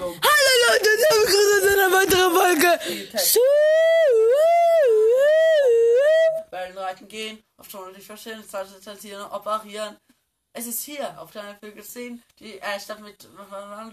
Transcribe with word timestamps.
Hallo 0.00 0.14
Leute, 0.14 0.88
ich 0.96 1.10
habe 1.10 1.26
gerade 1.26 1.60
zu 1.60 1.68
einer 1.72 1.92
weiteren 1.92 2.32
Folge. 2.32 3.18
Su- 3.18 3.40
Wellenreiten 6.50 7.08
gehen, 7.08 7.42
auf 7.56 7.68
dich 7.94 8.06
verstehen, 8.06 8.44
zensieren, 8.80 9.24
operieren. 9.30 9.96
Es 10.52 10.66
ist 10.66 10.82
hier, 10.82 11.20
auf 11.20 11.30
deiner 11.30 11.54
Film 11.56 11.80
sehen, 11.82 12.22
die 12.40 12.58
äh, 12.58 12.80
Stadt 12.80 13.00
mit, 13.00 13.28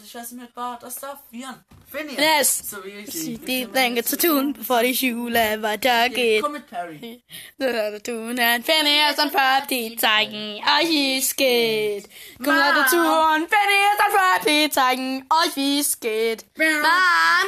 ich 0.04 0.16
weiß 0.16 0.32
nicht, 0.32 0.42
mit 0.42 0.54
Bar, 0.54 0.80
das 0.82 0.96
darf 0.96 1.20
wir. 1.30 1.64
Finny. 1.92 2.18
Es 2.18 2.70
So 2.70 2.84
wie 2.84 2.90
ich 2.90 3.12
gibt 3.12 3.48
die 3.48 3.66
Dinge 3.66 4.04
zu 4.04 4.18
tun, 4.18 4.54
bevor 4.54 4.82
die 4.82 4.96
Schule 4.96 5.62
weitergeht. 5.62 6.42
Komm 6.42 6.54
mit 6.54 6.66
Perry. 6.68 7.24
Leute 7.58 8.02
tun 8.02 8.40
ein 8.40 8.64
Phineas 8.64 9.20
und 9.20 9.32
Ferb, 9.32 9.68
die 9.68 9.96
zeigen 9.96 10.60
euch, 10.80 10.90
wie 10.90 11.20
es 11.20 11.36
geht. 11.36 12.10
Kommt 12.38 12.58
Leute 12.58 12.86
zu 12.90 12.98
und 12.98 13.48
Phineas 13.48 14.00
und 14.06 14.14
Ferb, 14.14 14.46
die 14.48 14.70
zeigen 14.70 15.28
euch, 15.30 15.56
wie 15.56 15.80
es 15.80 16.00
geht. 16.00 16.46
Mom, 16.58 17.48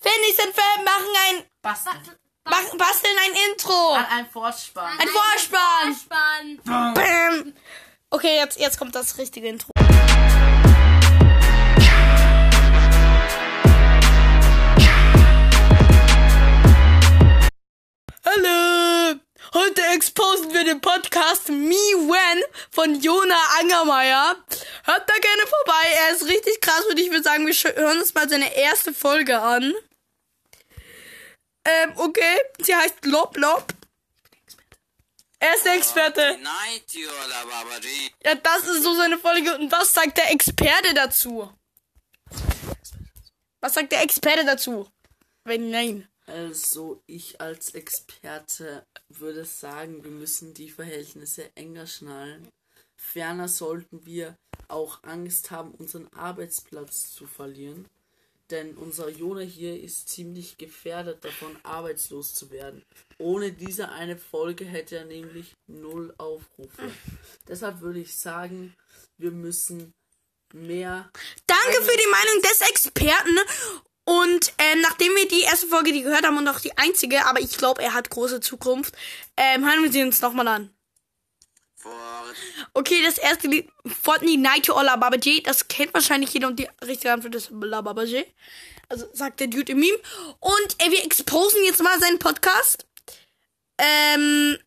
Phineas 0.00 0.46
und 0.46 0.54
Ferb 0.54 0.84
machen 0.84 1.14
ein, 1.28 1.44
Basteln. 1.60 2.18
machen, 2.44 2.78
basteln 2.78 3.16
ein 3.26 3.50
Intro. 3.50 3.92
An 3.92 4.06
ein 4.06 4.30
Vorspann. 4.30 4.98
Ein 4.98 5.08
Vorspann. 5.08 5.94
Vorspann. 5.94 6.94
Bam. 6.94 7.54
Okay, 8.14 8.36
jetzt, 8.36 8.60
jetzt 8.60 8.78
kommt 8.78 8.94
das 8.94 9.18
richtige 9.18 9.48
Intro. 9.48 9.72
Hallo! 18.24 19.18
Heute 19.52 19.82
exposen 19.96 20.54
wir 20.54 20.62
den 20.62 20.80
Podcast 20.80 21.48
Me 21.48 21.74
When 21.74 22.44
von 22.70 23.00
Jona 23.00 23.34
Angermeier. 23.60 24.36
Hört 24.84 25.10
da 25.10 25.14
gerne 25.14 25.42
vorbei, 25.48 25.88
er 26.06 26.14
ist 26.14 26.28
richtig 26.28 26.60
krass 26.60 26.84
und 26.88 27.00
ich 27.00 27.10
würde 27.10 27.24
sagen, 27.24 27.44
wir 27.44 27.52
hören 27.52 27.98
uns 27.98 28.14
mal 28.14 28.28
seine 28.28 28.56
erste 28.56 28.94
Folge 28.94 29.40
an. 29.40 29.74
Ähm, 31.64 31.92
okay, 31.96 32.38
sie 32.60 32.76
heißt 32.76 33.06
Lob 33.06 33.36
Lob. 33.36 33.74
Er 35.44 35.54
ist 35.56 35.66
der 35.66 35.76
Experte. 35.76 36.38
Ja, 38.24 38.34
das 38.34 38.66
ist 38.66 38.82
so 38.82 38.94
seine 38.94 39.18
Folge. 39.18 39.58
Und 39.58 39.70
was 39.70 39.92
sagt 39.92 40.16
der 40.16 40.32
Experte 40.32 40.94
dazu? 40.94 41.52
Was 43.60 43.74
sagt 43.74 43.92
der 43.92 44.02
Experte 44.02 44.46
dazu? 44.46 44.88
Wenn 45.44 45.70
nein. 45.70 46.08
Also, 46.26 47.02
ich 47.06 47.42
als 47.42 47.74
Experte 47.74 48.86
würde 49.10 49.44
sagen, 49.44 50.02
wir 50.02 50.12
müssen 50.12 50.54
die 50.54 50.70
Verhältnisse 50.70 51.54
enger 51.54 51.86
schnallen. 51.86 52.48
Ferner 52.96 53.48
sollten 53.48 54.06
wir 54.06 54.38
auch 54.68 55.02
Angst 55.02 55.50
haben, 55.50 55.72
unseren 55.72 56.10
Arbeitsplatz 56.14 57.12
zu 57.12 57.26
verlieren. 57.26 57.86
Denn 58.54 58.76
unser 58.76 59.08
Jona 59.08 59.40
hier 59.40 59.82
ist 59.82 60.08
ziemlich 60.08 60.56
gefährdet 60.58 61.24
davon, 61.24 61.56
arbeitslos 61.64 62.34
zu 62.34 62.52
werden. 62.52 62.84
Ohne 63.18 63.50
diese 63.50 63.88
eine 63.88 64.16
Folge 64.16 64.64
hätte 64.64 64.96
er 64.96 65.06
nämlich 65.06 65.56
null 65.66 66.14
Aufrufe. 66.18 66.82
Deshalb 67.48 67.80
würde 67.80 67.98
ich 67.98 68.16
sagen, 68.16 68.72
wir 69.18 69.32
müssen 69.32 69.92
mehr 70.52 71.10
Danke 71.48 71.82
für 71.82 71.96
die 71.96 72.10
Meinung 72.12 72.42
des 72.42 72.60
Experten. 72.60 73.38
Und 74.04 74.52
ähm, 74.58 74.82
nachdem 74.82 75.16
wir 75.16 75.26
die 75.26 75.42
erste 75.42 75.66
Folge 75.66 75.90
die 75.90 76.02
gehört 76.02 76.24
haben 76.24 76.38
und 76.38 76.46
auch 76.46 76.60
die 76.60 76.78
einzige, 76.78 77.26
aber 77.26 77.40
ich 77.40 77.58
glaube, 77.58 77.82
er 77.82 77.92
hat 77.92 78.08
große 78.08 78.38
Zukunft, 78.38 78.94
ähm, 79.36 79.68
hören 79.68 79.82
wir 79.82 79.90
sie 79.90 80.04
uns 80.04 80.20
nochmal 80.20 80.46
an. 80.46 80.70
Okay, 82.72 83.02
das 83.04 83.18
erste 83.18 83.48
Lied, 83.48 83.68
Fortnite 84.02 84.40
Night 84.40 84.66
to 84.66 84.74
All 84.74 84.86
Babaji, 84.98 85.42
das 85.42 85.68
kennt 85.68 85.94
wahrscheinlich 85.94 86.32
jeder 86.32 86.48
und 86.48 86.58
die 86.58 86.68
richtige 86.84 87.12
Antwort 87.12 87.34
ist 87.34 87.50
La 87.52 87.80
Babaji. 87.80 88.24
Also 88.88 89.06
sagt 89.12 89.40
der 89.40 89.46
Dude 89.46 89.72
im 89.72 89.80
Meme. 89.80 89.98
Und 90.40 90.76
äh, 90.78 90.90
wir 90.90 91.04
exposen 91.04 91.64
jetzt 91.64 91.82
mal 91.82 91.98
seinen 92.00 92.18
Podcast. 92.18 92.86
Ähm, 93.78 94.58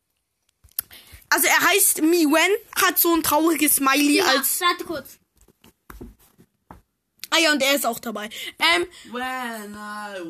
also 1.30 1.48
er 1.48 1.62
heißt 1.70 2.02
Me 2.02 2.26
When, 2.26 2.84
hat 2.84 2.98
so 2.98 3.14
ein 3.14 3.22
trauriges 3.24 3.76
Smiley 3.76 4.18
Ja, 4.18 4.26
als. 4.26 4.60
warte 4.62 4.84
kurz. 4.86 5.20
Ah 7.30 7.40
ja, 7.40 7.52
und 7.52 7.62
er 7.62 7.76
ist 7.76 7.86
auch 7.86 8.00
dabei. 8.00 8.30
Ähm, 8.74 8.88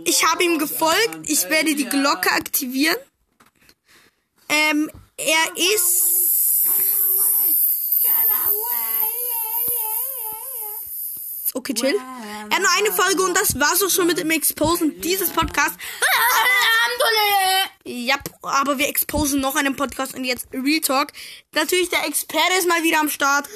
ich 0.05 0.25
habe 0.25 0.43
ihm 0.43 0.57
gefolgt. 0.59 1.29
Ich 1.29 1.47
werde 1.49 1.75
die 1.75 1.85
Glocke 1.85 2.31
aktivieren. 2.31 2.97
Ähm, 4.49 4.91
er 5.17 5.57
ist. 5.75 6.26
Okay, 11.57 11.73
chill. 11.73 11.95
Er 11.95 12.55
hat 12.55 12.61
nur 12.61 12.71
eine 12.77 12.91
Folge 12.91 13.23
und 13.23 13.35
das 13.35 13.59
war's 13.59 13.81
auch 13.81 13.89
schon 13.89 14.05
mit 14.05 14.19
dem 14.19 14.29
Exposen 14.29 15.01
dieses 15.01 15.31
Podcasts. 15.31 15.75
Ja, 17.83 18.15
aber 18.43 18.77
wir 18.77 18.87
exposen 18.87 19.41
noch 19.41 19.55
einen 19.55 19.75
Podcast 19.75 20.13
und 20.13 20.23
jetzt 20.23 20.47
Real 20.53 20.81
Talk. 20.81 21.13
Natürlich, 21.55 21.89
der 21.89 22.05
Experte 22.05 22.53
ist 22.59 22.67
mal 22.67 22.83
wieder 22.83 22.99
am 22.99 23.09
Start. 23.09 23.49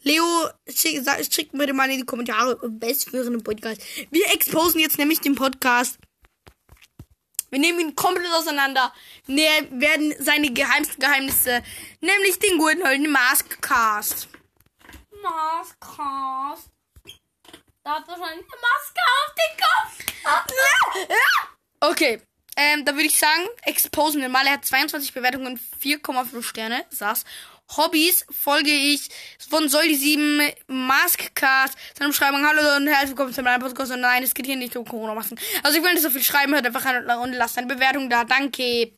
Leo, 0.00 0.24
schick, 0.66 1.02
schickt 1.30 1.52
mir 1.52 1.70
mal 1.74 1.90
in 1.90 1.98
die 1.98 2.06
Kommentare, 2.06 2.58
was 2.62 3.04
für 3.04 3.20
einen 3.26 3.44
Podcast. 3.44 3.82
Wir 4.10 4.32
exposen 4.32 4.80
jetzt 4.80 4.96
nämlich 4.96 5.20
den 5.20 5.34
Podcast. 5.34 5.98
Wir 7.50 7.58
nehmen 7.58 7.80
ihn 7.80 7.96
komplett 7.96 8.32
auseinander. 8.32 8.94
Wir 9.26 9.50
werden 9.72 10.14
seine 10.20 10.50
geheimsten 10.52 11.00
Geheimnisse, 11.00 11.62
nämlich 12.00 12.38
den 12.38 12.56
guten 12.56 12.82
alten 12.82 13.10
Maskcast. 13.10 14.28
Maskcast. 15.22 16.70
Da 17.82 17.94
hat 17.96 18.08
wahrscheinlich 18.08 18.44
eine 18.44 18.60
Maske 18.60 19.00
auf 19.14 19.34
den 19.34 19.52
Kopf. 19.62 20.06
Okay, 21.80 22.20
ähm, 22.56 22.84
da 22.84 22.92
würde 22.92 23.06
ich 23.06 23.18
sagen, 23.18 23.46
exposen 23.62 24.20
wir 24.20 24.28
mal. 24.28 24.46
Er 24.46 24.54
hat 24.54 24.64
22 24.64 25.12
Bewertungen, 25.12 25.60
4,5 25.82 26.42
Sterne, 26.42 26.84
saß. 26.90 27.24
Hobbys 27.76 28.24
folge 28.30 28.70
ich 28.70 29.08
von 29.50 29.68
Soldi 29.68 29.96
7, 29.96 30.40
Maskcast, 30.68 31.76
seine 31.98 32.10
Beschreibung, 32.10 32.46
hallo 32.46 32.76
und 32.76 32.86
herzlich 32.86 33.10
willkommen 33.10 33.34
zu 33.34 33.42
meinem 33.42 33.60
Podcast 33.60 33.90
und 33.90 34.00
nein, 34.00 34.22
es 34.22 34.34
geht 34.34 34.46
hier 34.46 34.54
nicht 34.54 34.76
um 34.76 34.84
Corona-Masken. 34.84 35.38
Also 35.64 35.76
ich 35.76 35.82
will 35.82 35.92
nicht 35.92 36.02
so 36.02 36.10
viel 36.10 36.22
schreiben, 36.22 36.54
hört 36.54 36.64
einfach 36.64 36.84
an 36.84 37.04
und 37.18 37.32
lasst 37.32 37.58
eine 37.58 37.66
Bewertung 37.66 38.08
da, 38.08 38.22
danke. 38.22 38.92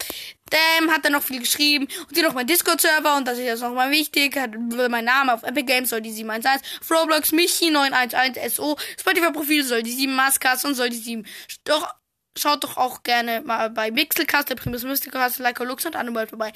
Dem 0.53 0.91
hat 0.91 1.05
er 1.05 1.11
noch 1.11 1.23
viel 1.23 1.41
geschrieben 1.41 1.89
und 2.09 2.15
hier 2.15 2.25
noch 2.25 2.35
mein 2.35 2.47
Discord-Server 2.47 3.17
und 3.17 3.27
das 3.27 3.39
ist 3.39 3.45
jetzt 3.45 3.61
nochmal 3.61 3.91
wichtig, 3.91 4.37
hat 4.37 4.51
mein 4.91 5.05
Name 5.05 5.35
auf 5.35 5.43
Epic 5.43 5.65
Games, 5.65 5.91
Soldi 5.91 6.11
711, 6.11 6.63
auf 6.81 6.91
Roblox, 6.91 7.33
Michi 7.33 7.71
911 7.71 8.55
SO, 8.55 8.77
Spotify-Profil, 8.99 9.65
Soldi 9.65 9.93
7, 9.93 10.15
Maskcast 10.15 10.65
und 10.65 10.75
Soldi 10.75 10.97
7. 10.97 11.27
Doch 11.65 11.95
Schaut 12.39 12.63
doch 12.63 12.77
auch 12.77 13.03
gerne 13.03 13.41
mal 13.41 13.69
bei 13.69 13.91
Mixelcast, 13.91 14.49
der 14.49 14.55
Primus 14.55 14.85
Mysticast, 14.85 15.41
Leica 15.41 15.65
Lux 15.65 15.85
und 15.87 15.97
Annabelle 15.97 16.29
vorbei. 16.29 16.53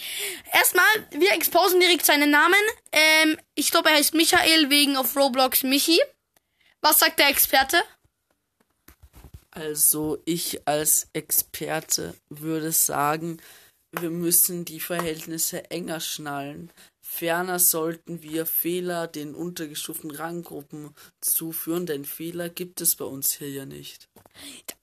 Erstmal, 0.52 0.84
wir 1.10 1.32
exposen 1.32 1.80
direkt 1.80 2.06
seinen 2.06 2.30
Namen. 2.30 2.54
Ähm, 2.92 3.36
ich 3.56 3.72
glaube, 3.72 3.90
er 3.90 3.96
heißt 3.96 4.14
Michael 4.14 4.70
wegen 4.70 4.96
auf 4.96 5.16
Roblox 5.16 5.64
Michi. 5.64 6.00
Was 6.82 7.00
sagt 7.00 7.18
der 7.18 7.30
Experte? 7.30 7.82
Also 9.50 10.22
ich 10.24 10.66
als 10.66 11.08
Experte 11.12 12.14
würde 12.28 12.70
sagen, 12.70 13.38
wir 13.92 14.10
müssen 14.10 14.64
die 14.64 14.80
Verhältnisse 14.80 15.70
enger 15.70 16.00
schnallen. 16.00 16.70
Ferner 17.00 17.58
sollten 17.58 18.22
wir 18.22 18.46
Fehler 18.46 19.06
den 19.06 19.34
untergestuften 19.34 20.10
Ranggruppen 20.10 20.94
zuführen, 21.20 21.84
denn 21.84 22.06
Fehler 22.06 22.48
gibt 22.48 22.80
es 22.80 22.96
bei 22.96 23.04
uns 23.04 23.32
hier 23.32 23.50
ja 23.50 23.66
nicht. 23.66 24.08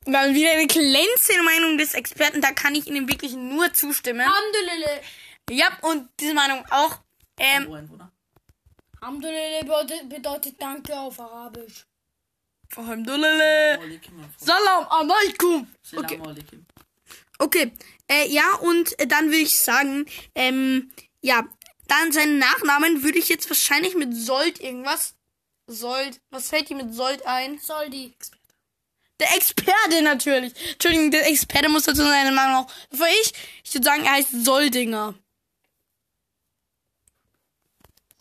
Wir 0.06 0.20
haben 0.20 0.36
wieder 0.36 0.52
eine 0.52 0.68
glänzende 0.68 1.44
Meinung 1.44 1.78
des 1.80 1.96
Experten, 1.96 2.42
da 2.42 2.52
kann 2.52 2.76
ich 2.76 2.86
Ihnen 2.86 3.08
wirklich 3.08 3.34
nur 3.34 3.74
zustimmen. 3.74 4.22
Alhamdulillah. 4.22 5.02
Ja, 5.50 5.78
und 5.82 6.08
diese 6.20 6.36
Meinung 6.36 6.64
auch. 6.70 7.00
Ähm, 7.40 7.66
bedeutet, 9.62 10.10
bedeutet 10.10 10.62
Danke 10.62 11.00
auf 11.00 11.20
Arabisch. 11.20 11.86
Alhamdulillah. 12.76 13.80
Salam 14.38 14.86
alaikum. 14.88 15.68
Okay. 15.96 16.22
Okay, 17.40 17.72
äh, 18.10 18.28
ja, 18.28 18.56
und 18.56 19.00
äh, 19.00 19.08
dann 19.08 19.28
würde 19.28 19.38
ich 19.38 19.58
sagen, 19.58 20.06
ähm, 20.36 20.92
ja, 21.22 21.48
dann 21.88 22.12
seinen 22.12 22.38
Nachnamen 22.38 23.02
würde 23.02 23.18
ich 23.18 23.30
jetzt 23.30 23.50
wahrscheinlich 23.50 23.96
mit 23.96 24.16
Sold 24.16 24.60
irgendwas. 24.60 25.16
Sold, 25.66 26.20
was 26.30 26.50
fällt 26.50 26.70
dir 26.70 26.76
mit 26.76 26.94
Sold 26.94 27.26
ein? 27.26 27.58
Soldi. 27.60 28.14
Der 29.20 29.36
Experte 29.36 30.02
natürlich. 30.02 30.54
Entschuldigung, 30.74 31.12
der 31.12 31.28
Experte 31.28 31.70
muss 31.70 31.84
dazu 31.84 32.02
seine 32.02 32.32
Meinung 32.32 32.66
auch. 32.66 32.72
Bevor 32.90 33.08
ich, 33.22 33.34
ich 33.64 33.74
würde 33.74 33.86
sagen, 33.86 34.04
er 34.04 34.14
heißt 34.14 34.46
Soldinger. 34.46 35.16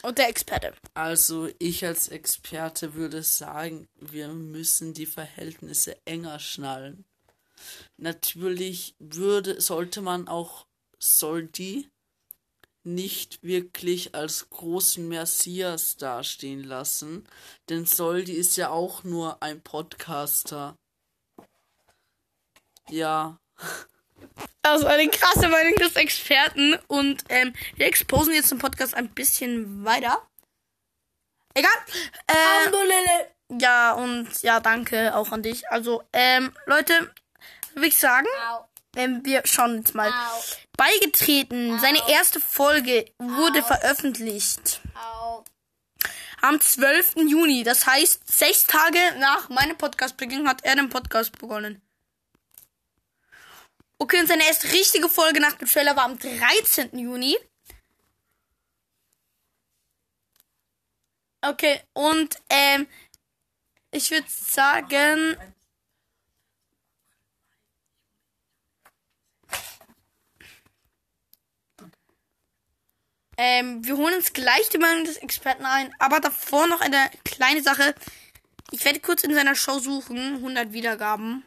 Und 0.02 0.18
der 0.18 0.28
Experte. 0.28 0.74
Also 0.94 1.48
ich 1.58 1.84
als 1.84 2.08
Experte 2.08 2.94
würde 2.94 3.22
sagen, 3.22 3.88
wir 3.96 4.28
müssen 4.28 4.94
die 4.94 5.06
Verhältnisse 5.06 5.96
enger 6.04 6.38
schnallen. 6.38 7.04
Natürlich 7.96 8.94
würde, 8.98 9.60
sollte 9.60 10.00
man 10.00 10.28
auch 10.28 10.66
Soldi 10.98 11.88
nicht 12.84 13.42
wirklich 13.42 14.14
als 14.14 14.48
großen 14.50 15.06
Messias 15.06 15.96
dastehen 15.96 16.64
lassen, 16.64 17.28
denn 17.68 17.84
Soldi 17.84 18.32
ist 18.32 18.56
ja 18.56 18.70
auch 18.70 19.04
nur 19.04 19.42
ein 19.42 19.60
Podcaster. 19.60 20.76
Ja, 22.88 23.38
Also 24.62 24.86
eine 24.86 25.08
krasse 25.08 25.48
Meinung 25.48 25.74
des 25.76 25.96
Experten. 25.96 26.78
Und 26.88 27.24
ähm, 27.28 27.54
wir 27.76 27.86
exposen 27.86 28.34
jetzt 28.34 28.50
den 28.50 28.58
Podcast 28.58 28.94
ein 28.94 29.08
bisschen 29.08 29.84
weiter. 29.84 30.22
Egal. 31.54 31.72
Äh, 32.26 33.58
ja, 33.60 33.92
und 33.92 34.42
ja, 34.42 34.60
danke 34.60 35.16
auch 35.16 35.32
an 35.32 35.42
dich. 35.42 35.68
Also, 35.70 36.02
ähm, 36.12 36.52
Leute, 36.66 37.12
würde 37.78 37.88
ich 37.88 37.98
sagen, 37.98 38.26
Au. 38.50 38.68
ähm, 38.96 39.24
wir 39.24 39.42
schauen 39.44 39.78
jetzt 39.78 39.94
mal. 39.94 40.10
Au. 40.10 40.42
Beigetreten, 40.76 41.78
seine 41.80 42.00
erste 42.08 42.40
Folge 42.40 43.10
wurde 43.18 43.62
veröffentlicht 43.62 44.80
Au. 44.94 45.44
am 46.40 46.60
12. 46.60 47.16
Juni. 47.28 47.64
Das 47.64 47.86
heißt, 47.86 48.22
sechs 48.26 48.64
Tage 48.64 48.98
nach 49.18 49.48
meinem 49.48 49.76
Podcastbeginn 49.76 50.48
hat 50.48 50.64
er 50.64 50.76
den 50.76 50.88
Podcast 50.88 51.36
begonnen. 51.38 51.82
Okay, 54.00 54.20
und 54.20 54.28
seine 54.28 54.46
erste 54.46 54.70
richtige 54.70 55.08
Folge 55.08 55.40
nach 55.40 55.54
dem 55.54 55.66
Trailer 55.66 55.96
war 55.96 56.04
am 56.04 56.18
13. 56.18 56.96
Juni. 56.96 57.36
Okay, 61.40 61.80
und 61.94 62.36
ähm, 62.50 62.86
ich 63.90 64.10
würde 64.10 64.26
sagen, 64.28 65.36
ähm, 73.38 73.84
wir 73.84 73.96
holen 73.96 74.14
uns 74.14 74.32
gleich 74.32 74.68
die 74.68 74.78
Meinung 74.78 75.04
des 75.04 75.16
Experten 75.16 75.64
ein, 75.64 75.94
aber 76.00 76.18
davor 76.20 76.66
noch 76.66 76.80
eine 76.80 77.10
kleine 77.24 77.62
Sache. 77.62 77.94
Ich 78.72 78.84
werde 78.84 79.00
kurz 79.00 79.22
in 79.22 79.32
seiner 79.32 79.54
Show 79.54 79.78
suchen, 79.78 80.34
100 80.34 80.72
Wiedergaben. 80.72 81.44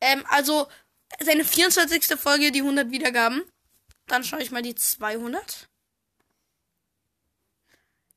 Ähm, 0.00 0.24
also 0.28 0.68
seine 1.20 1.44
24. 1.44 2.18
Folge, 2.18 2.50
die 2.50 2.60
100 2.60 2.90
Wiedergaben. 2.90 3.42
Dann 4.06 4.24
schaue 4.24 4.42
ich 4.42 4.50
mal 4.50 4.62
die 4.62 4.74
200. 4.74 5.68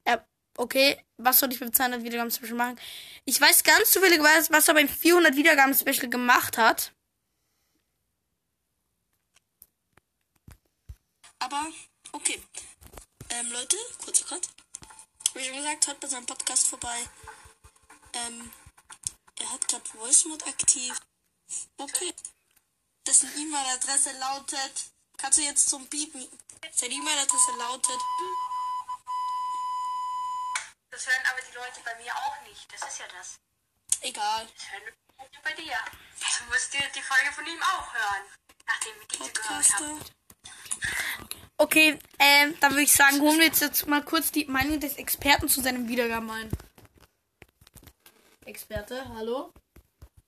Ja, 0.07 0.25
okay. 0.59 1.01
Was 1.17 1.39
soll 1.39 1.51
ich 1.51 1.59
mit 1.59 1.75
200 1.75 2.03
Wiedergaben 2.03 2.31
Special 2.31 2.53
machen? 2.53 2.79
Ich 3.25 3.39
weiß 3.39 3.63
ganz 3.63 3.91
zufälligerweise, 3.91 4.51
was 4.51 4.67
er 4.67 4.73
beim 4.73 4.87
400 4.87 5.35
Wiedergaben 5.35 5.73
Special 5.73 6.09
gemacht 6.09 6.57
hat. 6.57 6.93
Aber, 11.39 11.67
okay. 12.11 12.41
Ähm, 13.29 13.51
Leute, 13.51 13.77
kurzer 14.03 14.25
Cut. 14.25 14.47
Wie 15.33 15.43
schon 15.43 15.55
gesagt, 15.55 15.87
hört 15.87 15.99
bei 15.99 16.07
seinem 16.07 16.25
Podcast 16.25 16.67
vorbei. 16.67 16.97
Ähm, 18.13 18.51
er 19.39 19.53
hat 19.53 19.67
gerade 19.67 19.85
Voice 19.85 20.25
Mode 20.25 20.45
aktiv. 20.45 20.99
Okay. 21.77 22.13
Dessen 23.07 23.29
E-Mail-Adresse 23.37 24.11
lautet. 24.19 24.91
Kannst 25.17 25.37
du 25.37 25.43
jetzt 25.43 25.69
zum 25.69 25.87
Piepen? 25.87 26.27
Seine 26.71 26.93
E-Mail-Adresse 26.93 27.51
lautet. 27.57 27.99
Das 30.99 31.07
hören 31.07 31.25
aber 31.31 31.39
die 31.39 31.55
Leute 31.55 31.79
bei 31.85 31.95
mir 32.03 32.13
auch 32.13 32.41
nicht. 32.45 32.67
Das 32.73 32.89
ist 32.89 32.99
ja 32.99 33.05
das. 33.17 33.39
Egal. 34.01 34.45
Das 34.53 34.69
hören 34.69 34.83
die 34.85 35.21
Leute 35.21 35.39
bei 35.45 35.53
dir. 35.53 35.77
Also 36.25 36.43
musst 36.49 36.73
du 36.73 36.77
die 36.93 37.01
Folge 37.01 37.31
von 37.31 37.45
ihm 37.45 37.63
auch 37.63 37.93
hören. 37.93 38.25
Nachdem 38.67 38.99
wir 38.99 39.07
diese 39.07 39.31
gehört 39.31 39.73
haben. 39.75 40.01
Okay, 41.55 41.97
ähm, 42.19 42.59
dann 42.59 42.71
würde 42.73 42.83
ich 42.83 42.91
sagen, 42.91 43.21
holen 43.21 43.37
wir 43.37 43.45
jetzt, 43.45 43.61
jetzt 43.61 43.87
mal 43.87 44.03
kurz 44.03 44.33
die 44.33 44.43
Meinung 44.43 44.81
des 44.81 44.97
Experten 44.97 45.47
zu 45.47 45.61
seinem 45.61 45.87
Wiedergaben 45.87 46.29
ein. 46.31 46.51
Experte, 48.43 49.07
hallo? 49.07 49.53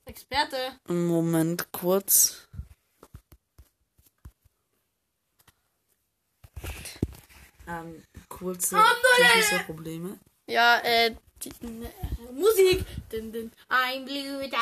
Experte. 0.06 0.78
Moment 0.88 1.70
kurz. 1.70 2.48
Ähm, 7.66 8.02
kurze 8.30 8.82
technische 9.18 9.64
Probleme. 9.64 10.18
Ja, 10.52 10.78
äh, 10.84 11.12
die, 11.42 11.48
äh, 11.48 11.52
Musik. 12.34 12.84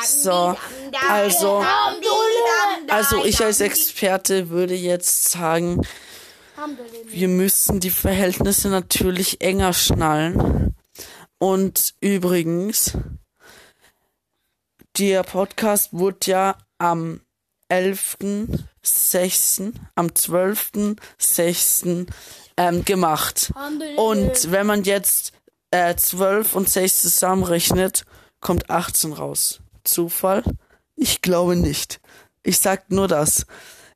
So, 0.05 0.55
also, 1.09 1.65
also 2.89 3.25
ich 3.25 3.43
als 3.43 3.59
Experte 3.59 4.49
würde 4.49 4.73
jetzt 4.73 5.31
sagen, 5.31 5.85
wir 7.07 7.27
müssen 7.27 7.81
die 7.81 7.89
Verhältnisse 7.89 8.69
natürlich 8.69 9.41
enger 9.41 9.73
schnallen. 9.73 10.73
Und 11.39 11.93
übrigens, 11.99 12.93
der 14.97 15.23
Podcast 15.23 15.89
wurde 15.91 16.31
ja 16.31 16.55
am 16.77 17.19
11.06., 17.69 19.73
am 19.95 20.07
12.06. 20.07 22.07
Ähm, 22.57 22.83
gemacht. 22.83 23.53
Und 23.95 24.51
wenn 24.51 24.67
man 24.67 24.83
jetzt 24.83 25.31
äh, 25.71 25.95
12 25.95 26.55
und 26.55 26.69
6 26.69 26.99
zusammenrechnet, 26.99 28.05
kommt 28.39 28.69
18 28.69 29.13
raus. 29.13 29.61
Zufall? 29.83 30.43
Ich 30.95 31.21
glaube 31.21 31.55
nicht. 31.55 31.99
Ich 32.43 32.59
sag 32.59 32.89
nur 32.91 33.07
das. 33.07 33.45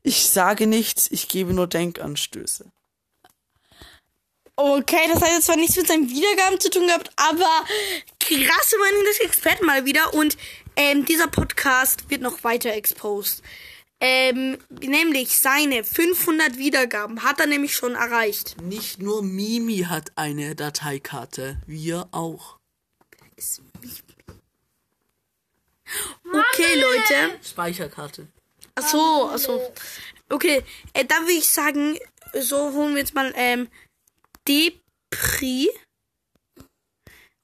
Ich 0.03 0.27
sage 0.27 0.67
nichts, 0.67 1.09
ich 1.11 1.27
gebe 1.27 1.53
nur 1.53 1.67
Denkanstöße. 1.67 2.65
Okay, 4.57 5.09
das 5.11 5.21
hat 5.21 5.31
jetzt 5.31 5.47
zwar 5.47 5.57
nichts 5.57 5.75
mit 5.75 5.87
seinen 5.87 6.09
Wiedergaben 6.09 6.59
zu 6.59 6.69
tun 6.69 6.87
gehabt, 6.87 7.11
aber 7.17 7.65
krasse 8.19 8.77
Meinung 8.77 9.03
des 9.03 9.19
Experten 9.19 9.65
mal 9.65 9.85
wieder. 9.85 10.13
Und 10.13 10.37
ähm, 10.77 11.03
dieser 11.05 11.27
Podcast 11.27 12.09
wird 12.09 12.21
noch 12.21 12.43
weiter 12.43 12.71
exposed. 12.71 13.43
Ähm, 14.07 14.59
nämlich 14.69 15.35
seine 15.35 15.83
500 15.83 16.59
Wiedergaben 16.59 17.23
hat 17.23 17.39
er 17.39 17.47
nämlich 17.47 17.73
schon 17.73 17.95
erreicht. 17.95 18.55
Nicht 18.61 19.01
nur 19.01 19.23
Mimi 19.23 19.79
hat 19.79 20.11
eine 20.15 20.53
Dateikarte, 20.53 21.59
wir 21.65 22.07
auch. 22.11 22.59
Okay, 26.23 26.75
Leute. 26.75 27.39
Speicherkarte. 27.43 28.27
Ach 28.75 28.87
so, 28.87 29.29
ach 29.33 29.39
so. 29.39 29.73
Okay, 30.29 30.61
äh, 30.93 31.03
dann 31.03 31.23
würde 31.23 31.39
ich 31.39 31.49
sagen, 31.49 31.97
so 32.39 32.73
holen 32.73 32.93
wir 32.93 33.01
jetzt 33.01 33.15
mal 33.15 33.33
ähm, 33.35 33.69
Depri. 34.47 35.67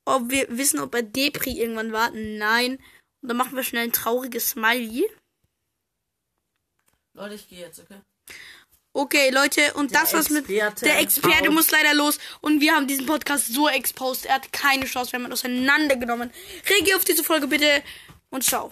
Ob 0.05 0.29
wir 0.29 0.45
wissen, 0.55 0.79
ob 0.79 0.93
er 0.93 1.01
Depri 1.01 1.59
irgendwann 1.59 1.91
war? 1.91 2.11
Nein. 2.11 2.73
Und 3.23 3.29
dann 3.29 3.37
machen 3.37 3.55
wir 3.55 3.63
schnell 3.63 3.85
ein 3.85 3.93
trauriges 3.93 4.51
Smiley. 4.51 5.09
Leute, 7.13 7.35
ich 7.35 7.47
gehe 7.47 7.59
jetzt, 7.59 7.79
okay? 7.79 7.99
Okay, 8.93 9.29
Leute, 9.29 9.73
und 9.75 9.95
das 9.95 10.13
was 10.13 10.29
mit 10.29 10.49
der 10.49 10.99
Experte 10.99 11.49
muss 11.49 11.71
leider 11.71 11.93
los 11.93 12.19
und 12.41 12.59
wir 12.59 12.73
haben 12.73 12.87
diesen 12.87 13.05
Podcast 13.05 13.53
so 13.53 13.69
exposed. 13.69 14.25
Er 14.25 14.35
hat 14.35 14.51
keine 14.51 14.85
Chance, 14.85 15.13
wir 15.13 15.19
haben 15.19 15.27
ihn 15.27 15.33
auseinandergenommen. 15.33 16.29
Reagier 16.69 16.97
auf 16.97 17.05
diese 17.05 17.23
Folge 17.23 17.47
bitte 17.47 17.83
und 18.31 18.43
ciao. 18.43 18.69